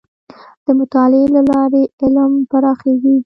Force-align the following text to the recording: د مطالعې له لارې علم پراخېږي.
د 0.65 0.67
مطالعې 0.79 1.25
له 1.35 1.41
لارې 1.49 1.83
علم 2.01 2.31
پراخېږي. 2.49 3.15